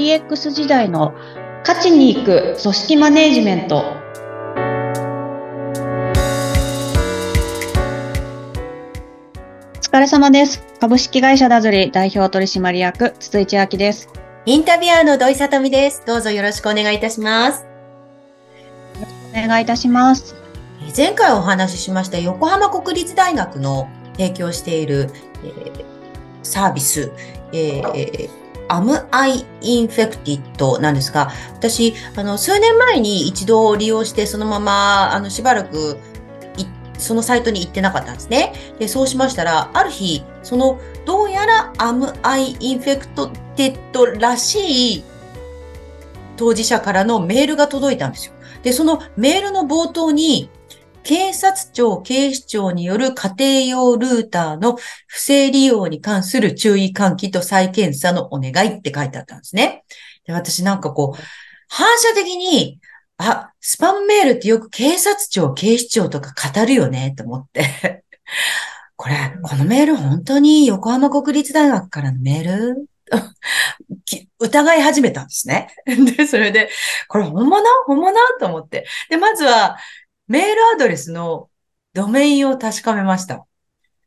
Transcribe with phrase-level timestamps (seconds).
[0.00, 1.12] DX 時代の
[1.60, 3.76] 勝ちに行く組織マネジメント。
[3.76, 3.82] お
[9.82, 10.64] 疲れ様です。
[10.80, 14.08] 株式会社ダズリ代表取締役筒井千明です。
[14.46, 16.02] インタビュアーの土井さとみです。
[16.06, 17.66] どうぞよろしくお願いいたします。
[19.32, 20.34] お願いいたします。
[20.96, 25.10] 前回お話ししました横浜国立大学の提供している、
[25.44, 25.84] えー、
[26.42, 27.12] サービス、
[27.52, 28.39] えー、
[28.70, 35.98] Am I Infected なんですが、私、あの、数年前に一度利用して、そのまま、あの、しばらく、
[36.98, 38.52] そのサイトに行ってなかったんですね。
[38.78, 45.04] で、そうしましたら、ある日、その、どうやら Am I Infected らしい
[46.36, 48.34] 当事者からのメールが届いたんですよ。
[48.62, 50.48] で、そのメールの冒頭に、
[51.02, 53.34] 警察庁、警視庁による家
[53.66, 59.84] 庭用ルーターの不正利用に関する注意喚起と再検査のお願いって書いてあったんですね。
[60.26, 61.22] で私なんかこう、
[61.68, 62.80] 反射的に、
[63.18, 68.04] あ、スパムメールってよく警察庁、警視庁とか語るよねと思って
[68.96, 72.86] これ、このメール本当に横浜国立大学からのメール？
[74.38, 75.68] 疑い始めたんですね。
[76.16, 76.70] で、それで、
[77.08, 77.62] これ本物？
[77.86, 78.12] 本物？
[78.38, 78.86] と思って。
[79.08, 79.76] で、まずは、
[80.30, 81.50] メールアドレスの
[81.92, 83.46] ドメインを確かめました。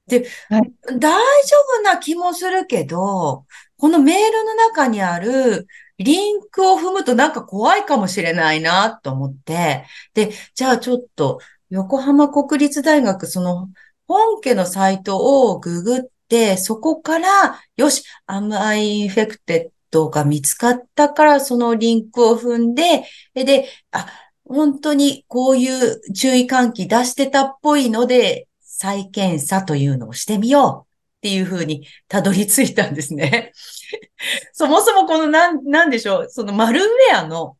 [0.07, 3.45] で、はい、大丈夫な気もするけど、
[3.77, 13.69] このメールの中にあるリンクを踏むとなんか怖いかもしれないなと思って、で、じゃあちょっと横浜国立大学その
[14.07, 15.17] 本家のサイト
[15.49, 24.07] をググって、そこから、よし、 am I infected が見つかったから、そのリンクを踏んで、で、あ、
[24.45, 33.53] 本当にこういう注意喚起出してたっぽいので、再検査というのをしてみようっていうふうにたどり着いたんですね。
[34.53, 37.57] そもそもこのなん、なんでしょう、そのマルウェアの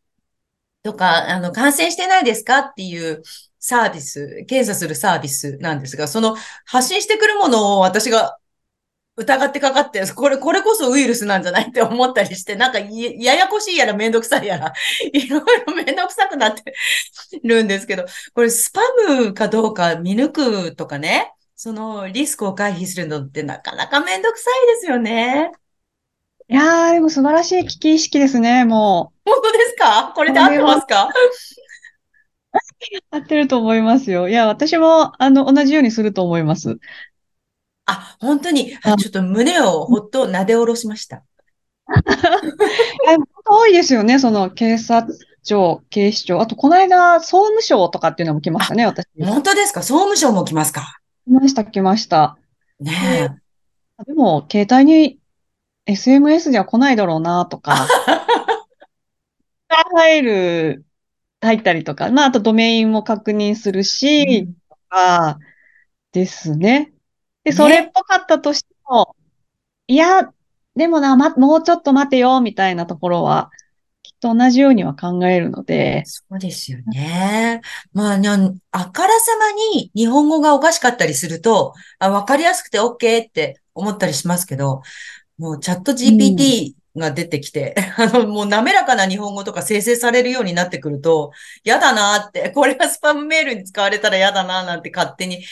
[0.84, 3.24] とか、あの、感染してないですかっていう
[3.59, 8.38] サービス、検査するサービスなんですが、その発信してくるものを私が
[9.16, 14.74] 疑ってかかって、これ、これこそウイルスなんじゃないって思ったりして、なんかややこしいやらめんどくさいやら、
[15.13, 16.74] いろいろめんどくさくなって
[17.44, 25.51] るんですけど、これスパムかどうか見抜くとかね、そのリスクを回避するのってなかなかめんどくさいですよね。
[26.50, 29.30] いやー、でも素晴らしい危機意識ですね、もう。
[29.30, 30.12] 本当ですか？
[30.16, 31.09] これで合ってますか？
[33.12, 34.28] 合ってると思いますよ。
[34.28, 36.78] いや、私も、あの、同じようにすると思います。
[37.85, 41.23] あ、本当に、ちょっと胸をほっと撫で下ろしました。
[43.45, 45.13] 多いですよね、その警察
[45.44, 46.39] 庁、警視庁。
[46.39, 49.05] あと、この間、総務省とかっていうのも来ましたね、私。
[49.21, 49.83] 本当ですか？
[49.83, 50.99] 総務省も来ますか？
[51.27, 52.38] 来ました、来ました。
[52.79, 52.91] ね
[54.00, 54.03] え。
[54.05, 55.19] でも、携帯に
[55.85, 57.85] SMS では来ないだろうな、とか。
[59.95, 60.85] 入る、
[61.41, 65.38] 入ったりとか、まあ、あとドメインも確認するし、とか、
[66.13, 66.93] ですね。
[67.44, 69.16] で、それっぽかったとしても、
[69.88, 70.31] いや、
[70.76, 73.52] でもな、ま、もうちょっと待てよ、みたいなところは、
[74.02, 76.04] きっと同じようには考えるので。
[76.06, 77.62] そうですよね。
[77.94, 78.20] まあ、
[78.72, 84.81] あからさまに日本語がおかしかったりすると、あわかりやすくて OK って思ったりしますけど、
[85.38, 91.31] もうチャット GPT が出てきて、うん、あの、もう滑らかな日本語とか生成されるようになってくると、
[91.64, 95.44] 嫌だなって、これがスパムメールに使われたら嫌だななんて勝手に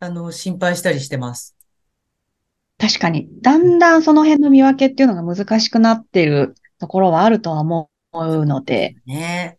[0.00, 1.56] あの、心配したりしてます。
[2.78, 3.28] 確かに。
[3.42, 8.96] だんだんその辺の見分けっていうのが難しくなっているところはあるとは思うので。
[9.06, 9.58] ね。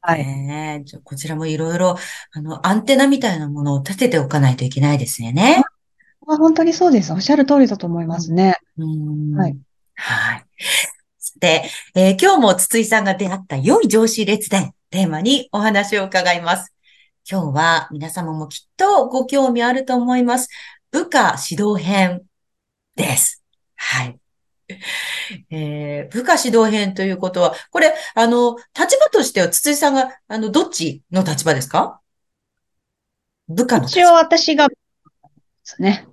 [0.00, 0.24] はい。
[0.24, 1.96] ねじゃこちらもいろいろ、
[2.32, 5.62] あの、アンテナみたいなものを立てておかないといけないですよね。
[6.28, 7.12] あ本当にそうです。
[7.12, 8.56] おっしゃる通りだと思いますね。
[8.78, 9.36] うん。
[9.36, 9.56] はい。
[9.94, 10.44] はい。
[11.18, 16.75] さて、えー、今日も筒井さんが出会った良い上司列伝テーマにお話を伺います。
[17.28, 20.48] 今日は皆様もきっとご興味あると思います。
[20.92, 22.22] 部下指導編
[22.94, 23.42] です。
[23.74, 24.16] はい。
[25.50, 32.00] えー、部下指導編ということは、これ、あの、立場としては、筒井さんが、あの、どっちの立場ですか？
[33.48, 34.76] 部下の一応私が、で
[35.64, 36.06] すね。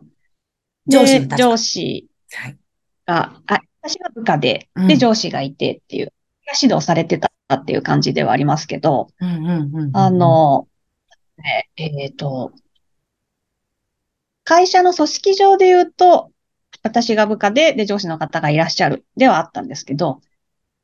[0.87, 1.37] 上司の立場。
[1.37, 2.07] 上司
[3.05, 6.11] が、はい、あ、私が部下で、で、上司がいてっていう、
[6.59, 9.09] 指導されてたっていう感じではありますけど、
[9.93, 10.67] あの、
[11.43, 12.51] ね、えっ、ー、と、
[14.43, 16.31] 会社の組織上で言うと、
[16.81, 19.05] 私が部下で、で、上司の方がいらっしゃる。
[19.15, 20.21] ではあったんですけど、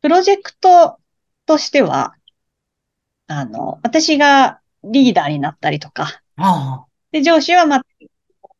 [0.01, 0.97] プロジェクト
[1.45, 2.15] としては、
[3.27, 6.21] あの、私がリーダーになったりとか、
[7.11, 7.81] で、上司はま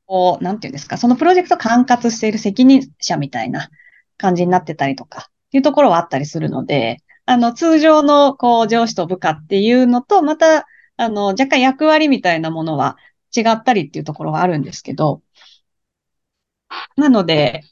[0.09, 3.69] こう、なんていうんですか、そのプロジェクトを管轄している責任者みたいな
[4.17, 10.65] 感じになってたりとかっていうところはあったりするので、あの、通常の、こう、上司と部下っていうのと、また、
[10.99, 12.97] あの、若干役割みたいなものは
[13.35, 15.21] 違ったりっていうところはあるんですけど、
[16.97, 17.63] なので、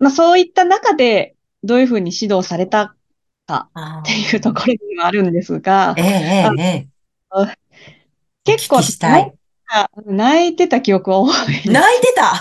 [0.00, 2.96] まあそういった中でどういうふうに指導された
[3.46, 3.70] か
[4.00, 6.88] っていうところにはあるんですが、ええ、え。
[8.44, 9.32] 結構したい。
[10.06, 11.32] 泣いてた記憶は多い。
[11.32, 12.32] 泣いてた？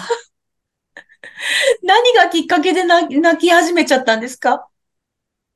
[1.84, 4.68] 何がきっかけで泣き始めちゃったんですか？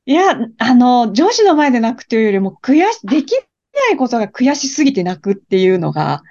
[0.05, 3.33] いや、あの、上司の前で泣くというよりも、悔し、でき
[3.73, 6.23] ないことが悔しすぎて泣くっていうのが、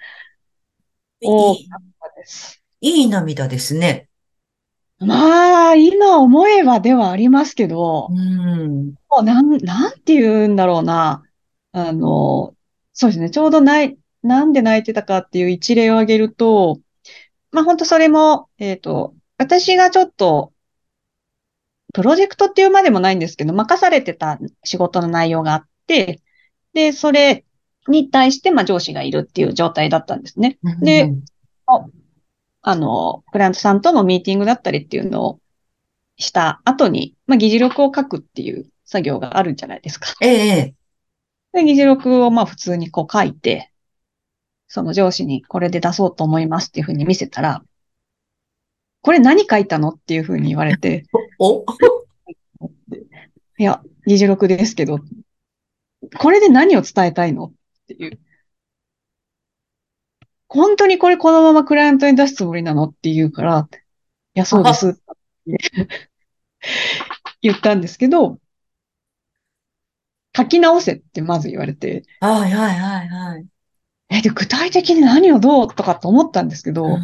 [1.20, 2.62] 多かったです。
[2.80, 4.08] いい涙ですね。
[4.98, 8.94] まあ、今思えばではありますけど、うん。
[9.10, 11.22] もうなん、なんて言うんだろうな。
[11.72, 12.54] あの、
[12.92, 13.30] そうですね。
[13.30, 16.80] ちょうどない、なんで泣いてたかっていう一例を挙げると、
[17.50, 20.52] まあ本当それも、えっと、私がちょっと、
[21.92, 26.21] プロジェクトっていうまでもないんですけど、任されてた仕事の内容があって、
[26.74, 27.44] で、それ
[27.88, 30.58] に対して、まあ上司がいるっていう状態だったんですね。
[30.80, 31.12] で、
[32.62, 35.40] あの、クライアントさんとのミーティングだったりっていうのを
[36.16, 40.08] した後に、まあ議事録を書くっていう作業があるんじゃないですか。
[40.20, 40.74] ええ。
[41.52, 43.72] で、議事録をまあ普通にこう書いて、
[44.68, 47.62] その上司にこれで出そうと思いますっていうふうに見せたら、
[49.02, 51.04] これ何書いたのっていうふうに言われて、
[51.38, 51.64] お
[53.58, 55.00] いや、議事録ですけど、
[56.18, 57.46] これで何を伝えたいの？
[57.46, 57.52] っ
[57.86, 58.18] ていう。
[60.48, 62.84] 本当にこれこのままクライアントに出すつもりなの？
[62.84, 63.68] って言うから、
[64.34, 65.00] いや、そうです。
[67.40, 68.38] 言ったんですけど、
[70.36, 72.04] 書き直せってまず言われて。
[72.20, 73.46] はいはいはいはい。
[74.10, 77.00] え、で、具体的に何をどうとかと思ったんですけど、うん、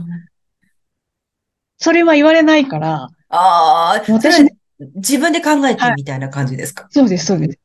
[1.78, 4.46] それは言われないから、ああ、私、
[4.94, 7.58] 自分で考えてみたいな感じですか、はい、そうです、そうです。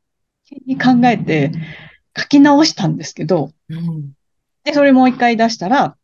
[0.66, 1.52] に考えて
[2.16, 4.12] 書き直したんですけど、うん、
[4.64, 5.96] で、それもう一回出したら、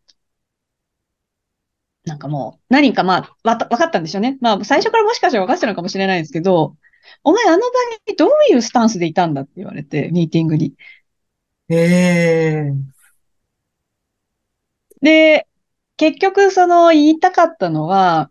[2.05, 4.39] なんかもう、何かまあ、わ、わかったんでしょうね。
[4.41, 6.77] まあ、最初からもしかしたら分かってたのかもしれないんですけど、
[7.25, 7.67] お前あの場
[8.09, 10.75] にどういうスタンスでいたんだって言われて、ミーティングに。
[11.69, 12.73] へえ。
[15.03, 15.47] で、
[15.97, 18.31] 結局その言いたかったのは、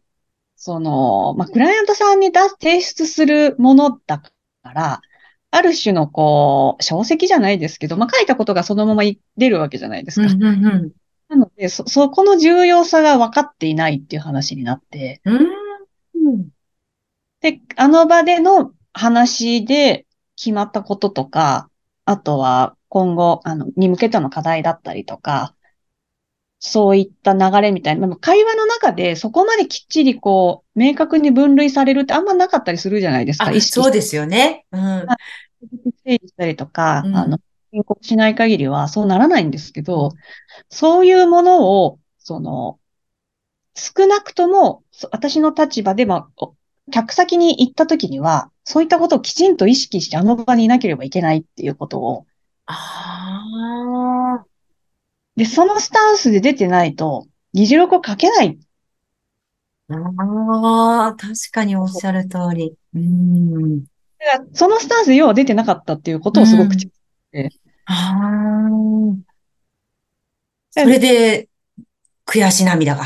[0.55, 4.31] その、まあ、クライアントさんに出す、提出するものだか
[4.63, 5.01] ら、
[5.51, 9.03] ある種のこう、小説じゃないですけど、まあ、書いたことがそのまま
[9.37, 10.27] 出るわけじゃないですか。
[10.31, 10.91] うんうんうん、
[11.29, 16.49] なので、そ、そこの重要さが分かっていないっていう話になって、うん、
[17.41, 20.05] で、あの場での話で
[20.35, 21.69] 決まったこととか、
[22.05, 25.55] あとは今後、あの、に向けての課題だったりとか、
[26.59, 34.65] そういった流れみたいな、会話の中でそこまできっちりこう、明確に分類されるってあんまなかったりするじゃないですか、そうですよね。
[34.71, 35.05] うん。
[36.05, 37.39] 整理したりとか、うん、あの、
[37.71, 40.11] 進行しない限りはそうならないんですけど、
[40.69, 42.77] そういうものを、その、
[43.75, 46.49] 少なくとも、私の立場で、まあ、
[46.91, 52.25] 客先に行った時には、そういったことをきちんと意識してあの場にいなければいけないっていうことを。
[52.65, 54.48] ああ。
[55.39, 58.59] で、そのスタンスで出てないと、議事録を書けない。
[59.87, 62.75] ああ、確かにおっしゃる通り。
[62.93, 63.85] うん。
[64.51, 66.73] そのスタンスで要は出てなかったっていうことをすごく、
[67.31, 67.49] うん、
[67.85, 69.19] ああ。
[70.71, 71.47] それで、
[72.25, 73.05] 悔し涙が。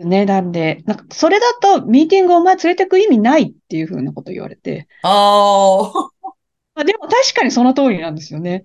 [0.00, 0.26] ね。
[0.26, 4.86] なんで、なんか、それだと、ミーティングお前連れてく意味ないっていうふうなこと言われて。
[5.00, 5.90] あ
[6.74, 6.84] あ。
[6.84, 8.64] でも確かにその通りなんですよね。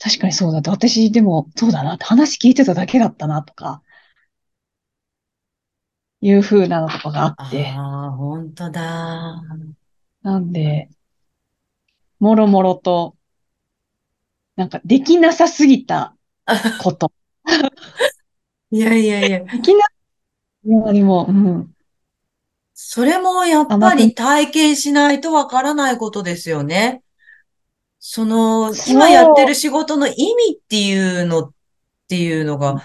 [0.00, 0.70] 確かにそうだと。
[0.70, 3.82] 私、でも、そうだなって話聞いてただけだったなとか、
[6.22, 7.68] いうふうなのとかがあって。
[7.68, 9.42] ああ、本当だ。
[10.22, 10.88] なんで、
[12.18, 13.14] もろもろと、
[14.56, 16.16] なんか、できなさすぎた
[16.82, 17.12] こと。
[18.70, 19.40] いやいやいや。
[19.40, 19.80] できな
[20.64, 21.74] いや、でも、うん。
[22.72, 27.02] それもやっぱり体験しないとわからないことですよね。
[28.00, 31.52] その、今やってる仕事の意味っていうのっ
[32.08, 32.82] ていうのが、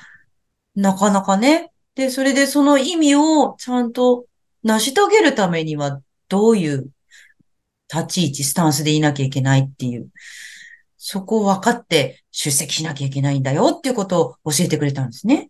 [0.76, 1.72] なかなかね。
[1.96, 4.26] で、それでその意味をちゃんと
[4.64, 6.90] 成し遂げるためには、どういう
[7.92, 10.10] 立ち位置、スタンスでいなきゃいけないっていう、
[10.98, 15.50] そこを分かって出席しなきゃいけないんだよっていうことを教えてくれたんですね。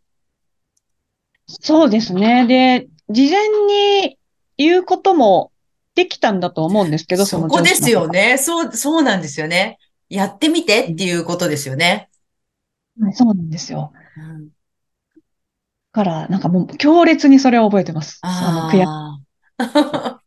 [1.47, 2.45] そうですね。
[2.45, 4.19] で、事前に
[4.57, 5.51] 言うことも
[5.95, 8.37] できたんだと思うんですけど、そこですよね。
[8.37, 9.79] そう、そうなんですよね。
[10.09, 12.09] やってみてっていうことですよね。
[13.13, 13.91] そうなんですよ。
[14.17, 14.49] うん、
[15.91, 18.19] から、なんかもう強烈にそれを覚えてます。
[18.21, 18.85] あの、悔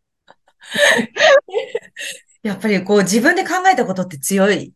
[2.58, 4.74] っぱりこう自分で考えたことって強い、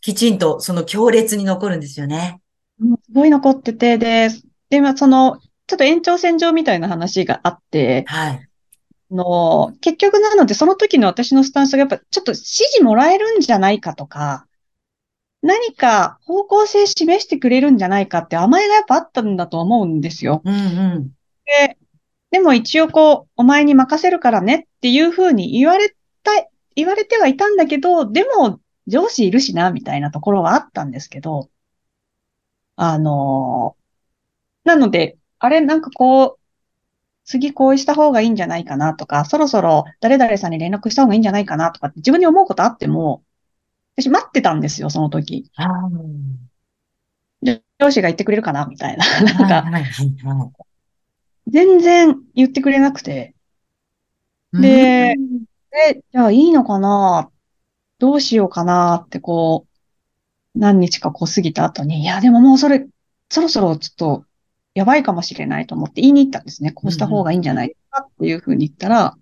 [0.00, 2.40] きちんとその強烈に残るんですよね。
[2.78, 4.28] すごい残ってて、で、
[4.70, 8.48] で、まあ、その、ちょっと延長線上みたいな話があって、はい。
[9.10, 14.46] の、結局なので、その時の私のスタンスがやっぱちょっと指示もらえるんじゃないかとか、
[15.42, 20.42] 何か方向性示してくれるんじゃないかって甘えがやっぱあったんだと思うんですよ。
[20.44, 20.58] うんう
[20.98, 21.08] ん。
[21.44, 21.76] で、
[22.30, 26.32] でも一応こう、お前に任せるからねっていうふうに言われた、
[26.74, 31.48] 言われてはいたんだけど、でも上司いるしな、みたいなところはあったんですけど、
[32.76, 36.45] あのー、なので、あれなんかこう、
[37.26, 43.22] 次こうした方がいいんじゃないかなとか、そろそろ誰々さんに連絡した方がいいんじゃないかなとかって自分に思うことあっても、
[43.96, 45.50] 私待ってたんですよ、その時。
[47.42, 49.04] で、上司が言ってくれるかなみたいな。
[49.22, 49.70] なんか、
[51.48, 53.34] 全然言ってくれなくて。
[54.52, 55.16] で、
[55.90, 57.28] え、じゃあいいのかな？
[57.98, 59.66] どうしようかなってこ
[60.54, 62.86] う、何日かこう過ぎた後に、いや、でももうそれ、
[63.30, 64.24] そろそろちょっと、
[64.76, 66.70] やばいかもしれないと思って言いに行ったんですね。
[66.70, 69.16] こうした方がいいんじゃないかっていうふうに言ったら、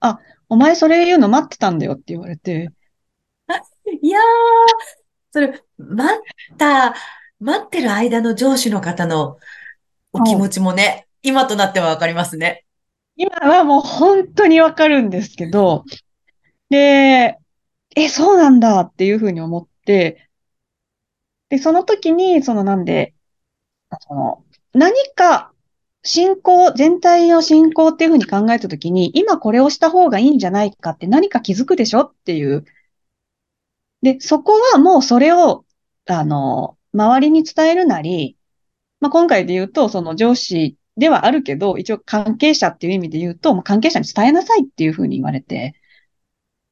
[0.00, 2.70] あ、お前それ言うの待ってたんだよって言われて、
[4.02, 4.22] いやー、
[5.32, 6.14] それ、待
[6.52, 6.94] った、
[7.40, 9.38] 待ってる間の上司の方の
[10.12, 12.66] お気持ちもね、今となってはわかりますね。
[13.16, 15.84] 今はもう本当にわかるんですけど、
[16.68, 17.38] で、
[17.96, 20.28] え、そうなんだっていうふうに思って、
[21.48, 23.14] で、その時に、そのなんで、
[24.00, 25.52] その、何か
[26.02, 32.64] 進行、全体の進行っていうふうに考えた時に、今これをした方がいいんじゃないかって何か気づくでしょっていう。
[34.02, 35.64] で、そこはもうそれを、
[36.06, 38.36] あの、周りに伝えるなり、
[39.00, 45.74] まあ、今回で言うと、その上司ではあるけど、一応関係者っていう意味で言うと、もう関係者に伝えなさいっていうふうに言われて、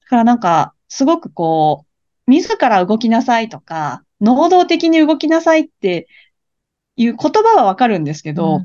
[0.02, 1.86] だからなんか、すごくこ
[2.26, 6.08] う、自ら動きなさいとか、能動的に動きなさいって
[6.98, 8.60] いう言葉はわかるんですけど、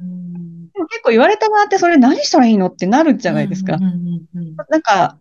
[0.89, 3.77] 結構言われた側ってそれ何したらいいのってなるじゃないですか。
[3.77, 5.19] なんか、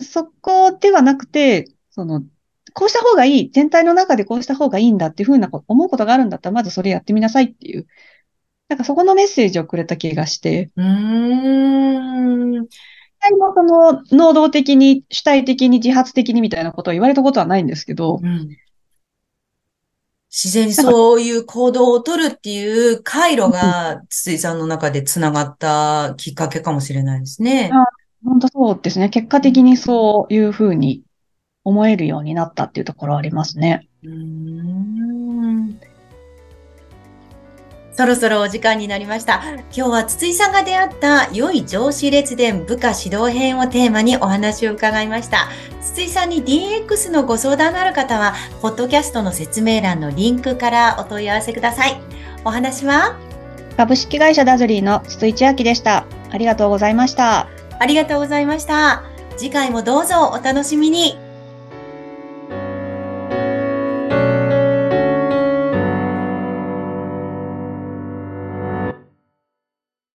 [0.00, 2.22] そこではなくて、その、
[2.72, 7.86] こうした方がいい、全体の中でこうした方がいいんだっていうふうな思うことがあるんだったら、まずそれやってみなさいっていう、
[8.68, 10.70] なんかそこのメッセージをくれた気がして。
[10.76, 12.68] うーん。
[13.30, 18.48] もその、能動的に、主体的に、自発的にみたいなことを言われたことはないんですけど、うん、
[20.42, 27.70] 自然にそういう行動を取るっていう回路が、筒井さんの中で繋がったきっかけかもしれないですね。
[28.24, 29.08] 本当そうですね。
[29.08, 31.02] 結果的にそういうふうに
[31.62, 33.88] 思えるようになったっていうところありますね。
[34.02, 35.01] うん
[37.94, 39.42] そろそろお時間になりました。
[39.44, 45.48] 今日は筒井さんが出会った良い上司列伝部下指導編をテーマにお話を伺いました。
[45.82, 52.00] 筒井さんに DX のご相談のある方は、ポッドキャストの説明欄のリンクからお問い合わせください。
[52.44, 53.16] お話は？
[53.76, 56.06] 株式会社ダズリーの筒井千明でした。
[56.30, 57.48] ありがとうございました。
[57.78, 59.02] ありがとうございました。
[59.36, 61.18] 次回もどうぞお楽しみに。